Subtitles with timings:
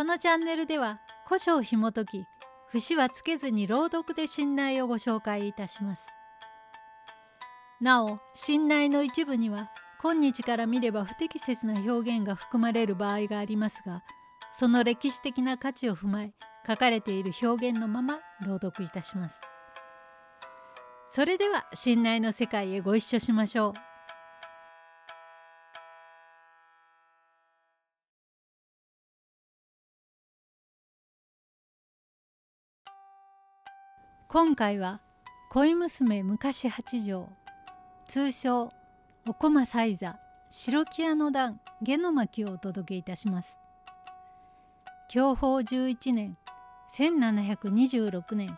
[0.00, 2.24] このチャンネルでは古書を紐解き
[2.70, 6.06] 節はつけずに朗読で信頼をご紹介いたします。
[7.82, 9.70] なお信頼の一部には
[10.02, 14.02] 今日から見れば不適切な表現が含まれる場合がありますが
[14.52, 16.32] その歴史的な価値を踏まえ
[16.66, 19.38] 書かれている表現のまま朗読いたします。
[21.10, 23.89] それでは信頼の世界へご一緒しましょう。
[34.32, 35.00] 今回は
[35.50, 37.28] 恋娘昔八条
[38.08, 38.68] 通称
[39.26, 43.58] お駒祭座白木屋の段下の巻をお届けいたします。
[45.12, 46.38] 享保11年
[46.96, 48.56] 1726年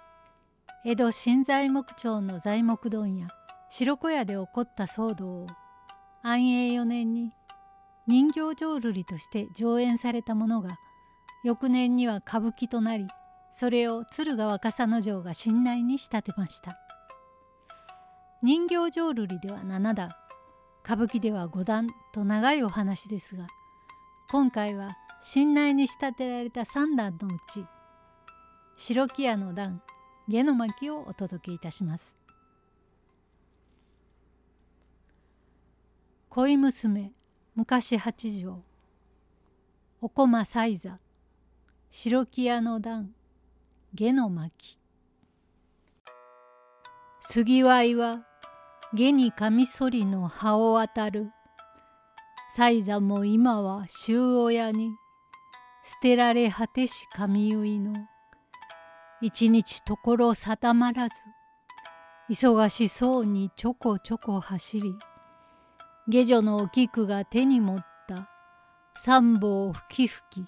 [0.84, 3.28] 江戸新材木町の材木問屋
[3.70, 5.46] 白子屋で起こった騒動を
[6.22, 7.32] 安永4年に
[8.06, 10.76] 人形浄瑠璃として上演されたものが
[11.42, 13.06] 翌年には歌舞伎となり
[13.52, 16.78] それを敦賀若狭之丞が信内に仕立てました。
[18.42, 20.10] 人形浄瑠璃では7段
[20.84, 23.46] 歌舞伎では5段と長いお話ですが
[24.32, 27.64] 今回は信内に仕立てられた3段のうち
[28.76, 29.80] 白木屋の段
[30.26, 32.16] 下の巻をお届けいたします。
[36.30, 37.12] 恋娘
[37.54, 38.62] 昔八条
[40.00, 40.98] お駒祭座
[41.90, 43.14] 白木屋の段
[43.94, 44.78] 下の巻。
[47.20, 48.24] 杉わいは
[48.94, 51.30] 下にカミソリの葉を渡る。
[52.54, 54.92] 祭座も今は終親に。
[55.84, 57.92] 捨てられ果てし神結の。
[59.20, 61.14] 一日ところ定まらず。
[62.30, 64.94] 忙しそうにちょこちょこ走り。
[66.08, 68.30] 下女のお菊が手に持った。
[68.96, 70.46] 三宝吹き吹き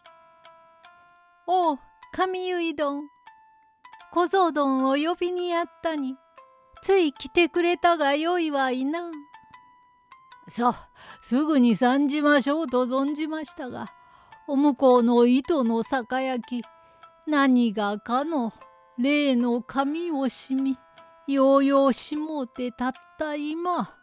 [1.47, 1.79] 「おう
[2.13, 3.14] 神結殿
[4.15, 6.15] 小僧どんを呼びにやったに。
[6.85, 9.11] つい来てくれたがよいわいな。
[10.47, 10.89] さあ
[11.21, 13.89] すぐに参じましょうと存じましたが
[14.47, 16.65] お向こうの糸の酒焼き
[17.27, 18.53] 何がかの
[18.99, 20.77] 例の髪をしみ
[21.27, 23.97] ようようしもうてたった今。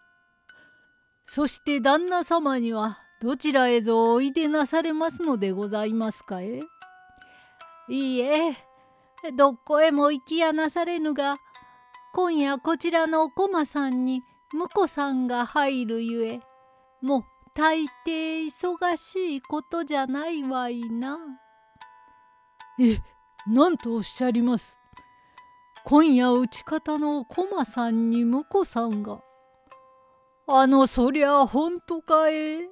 [1.25, 6.59] そして旦那様にはどちらへぞおいでなされますのでございますかえ。
[7.87, 8.70] いいえ。
[9.29, 11.37] どっこへも行きやなされぬが
[12.13, 16.39] 今夜こちらのお駒さんに婿さんが入るゆえ
[17.01, 17.23] もう
[17.53, 21.17] 大抵忙しいことじゃないわいな。
[22.79, 22.97] え
[23.47, 24.79] なんとおっしゃります。
[25.83, 29.21] 今夜打ち方のお駒さんに婿さんが。
[30.47, 32.69] あのそりゃ本当かえ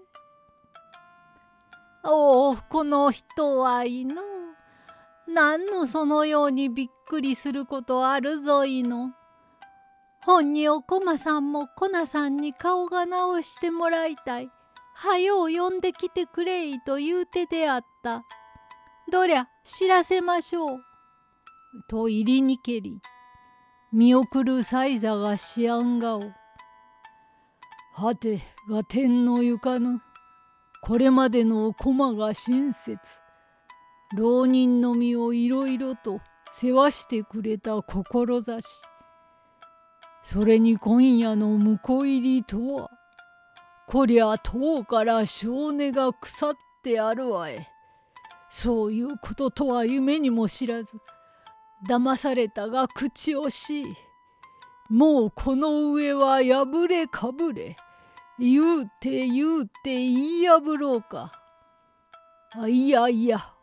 [2.04, 4.39] おおこの人はいの。
[5.32, 9.12] 何のそのようにびっくりすることあるぞいの。
[10.26, 14.50] 本におこまさんもこなさんに顔が直してもらいたい。
[14.96, 18.24] はよう呼んできてくれいと言うてであった。
[19.12, 20.80] どりゃ知らせましょう。
[21.88, 23.00] と入りにけり
[23.94, 26.24] 見送る祭座がしあんがお。
[27.94, 30.02] はてが天のゆかぬ
[30.82, 32.98] これまでのお駒が親切
[34.16, 36.22] 浪人の身をいろいろと
[36.52, 38.64] 世話してくれた志
[40.24, 42.90] それに今夜の婿入りとは
[43.88, 46.54] こりゃ遠から性根が腐っ
[46.84, 47.68] てあるわえ
[48.50, 50.98] そういうこととは夢にも知らず
[51.88, 53.96] 騙されたが口惜しい。
[54.90, 57.76] もうこの上は破れかぶれ。
[58.38, 61.32] 言うて言うて言い破ろうか。
[62.52, 63.54] あいやいや。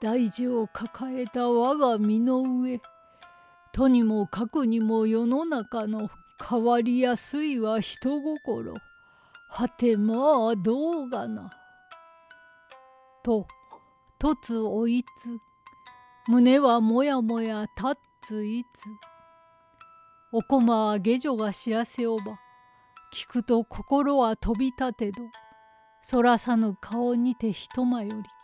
[0.00, 2.80] 大事を抱えた我が身の上
[3.72, 6.10] とにもかくにも世の中の
[6.48, 8.74] 変わりやすいは人心。
[9.48, 10.14] はてま
[10.50, 11.50] あどうがな。
[13.22, 13.46] と
[14.18, 15.38] 突おいつ
[16.26, 18.66] 胸はもやもや立ついつ。
[20.32, 22.38] おこまは下女が知らせおば
[23.14, 25.22] 聞くと心は飛び立てど。
[26.02, 28.35] そらさぬ顔にて一間より。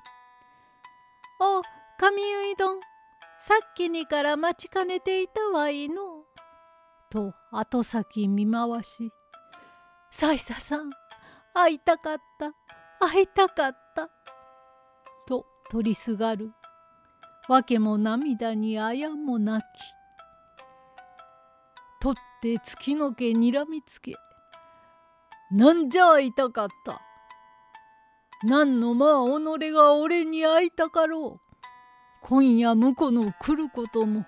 [1.45, 1.61] お
[1.99, 2.81] 神結いどん。
[3.41, 6.23] さっきにから待ちかねていたわいの。
[7.11, 9.11] と後先見回し
[10.13, 10.91] 「サイサさん
[11.53, 12.53] 会いたかった。
[13.05, 14.09] 会いたかった」
[15.27, 16.53] と取りすがる。
[17.49, 19.65] 訳も涙にあやもなき。
[22.01, 24.15] 取って月の毛にらみつけ
[25.51, 27.01] 「なんじゃ会いたかった」
[28.45, 31.57] 何のまあ己が俺に会いたかろう。
[32.23, 34.27] 今夜婿の来ることも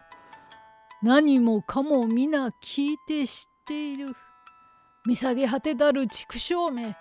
[1.02, 4.14] 何もかも皆聞いて知っている。
[5.06, 6.96] 見下げ果てたる畜生め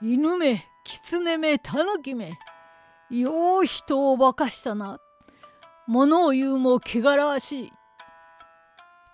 [0.00, 2.32] 犬め狐め狸め
[3.10, 4.98] よう人を化かしたな。
[5.86, 7.72] 物を言うも汚らわしい」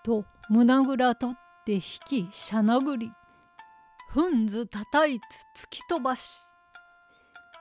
[0.05, 3.11] と胸ぐら取って引きしゃなぐり。
[4.11, 6.48] ふんずたたいつ突き飛ばし。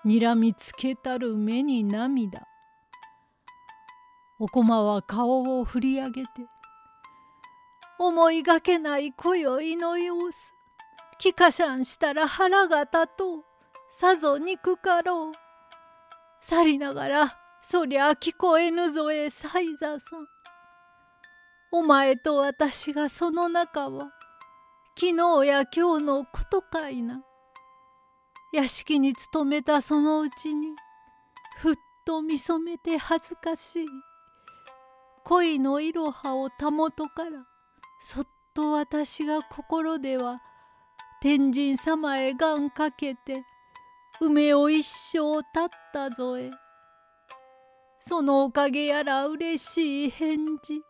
[0.08, 2.48] にらみつけたる目に涙。
[4.40, 6.30] お駒は顔を振り上げて
[8.00, 10.54] 思いがけない今宵の様子。
[11.20, 13.44] 聞かしゃんしたら腹が立とう。
[13.92, 15.34] さぞ憎かろう。
[16.40, 20.26] 去りながらそりゃ聞こえぬぞえ西座さん。
[21.74, 24.14] お前と私がその中は
[24.98, 27.22] 昨日や今日のことかいな。
[28.54, 30.70] 屋敷に勤めたそのうちに
[31.58, 33.88] ふっと見初めて恥ずかしい。
[35.26, 37.46] 恋のいろはをたもとから
[38.00, 40.42] そっと私が心では
[41.22, 43.44] 天神様へがんかけて
[44.22, 46.50] 梅を一生たったぞえ。
[48.00, 50.82] そのおかげやらうれしい返事。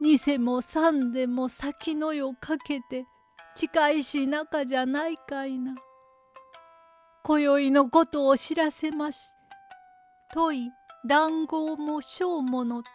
[0.00, 3.06] 二世も三世も先の世かけて
[3.54, 5.74] 近いし仲じゃないかいな。
[7.26, 9.34] 今宵のことを知らせまし
[10.32, 10.70] 問い
[11.04, 12.88] 談合も小物と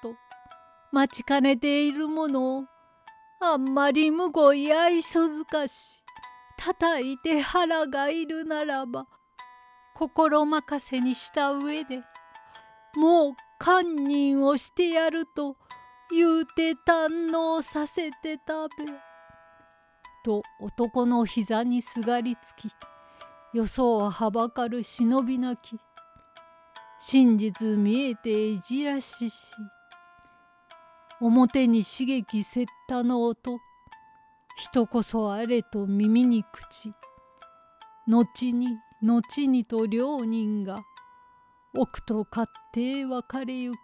[0.94, 2.64] 待ちかねているものを
[3.42, 6.02] あんまりむごい愛想づかし
[6.58, 9.06] 叩いて腹がいるならば
[9.96, 12.00] 心任せにした上で
[12.96, 15.58] もう堪忍をしてやると
[16.10, 18.94] 言うて堪能させて食べ」
[20.24, 22.72] と男の膝にすがりつき
[23.54, 25.78] 予想ははばかる忍びなき。
[27.00, 29.54] 真実見えていじらしし。
[31.20, 33.60] 表に刺激せったの音。
[34.56, 36.94] 人こそあれと耳に口。
[38.08, 40.82] 後に後にと両人が。
[41.78, 43.78] 奥と勝手別れゆく。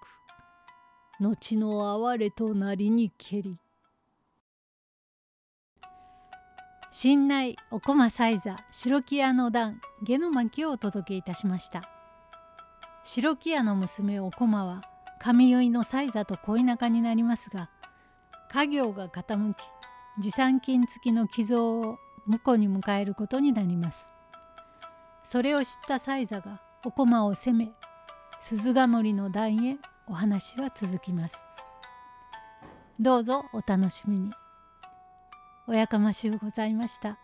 [1.19, 3.57] 後の哀れとなりにけり。
[6.99, 11.83] 新内お駒西座白木屋の段下の巻をお届けいたしました。
[13.03, 14.81] 白木屋の娘お駒は
[15.19, 17.69] 上結の西座と恋仲になりますが
[18.51, 19.57] 家業が傾き
[20.19, 24.11] 持参金付きの寄贈を婿に迎えることになります。
[25.23, 27.69] それを知った西座がお駒を責め
[28.39, 29.77] 鈴ヶ森の段へ
[30.07, 31.45] お話は続きます。
[32.99, 34.31] どうぞお楽しみに。
[35.69, 37.17] おやかましゅうございました。